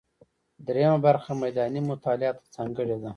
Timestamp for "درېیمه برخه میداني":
0.65-1.81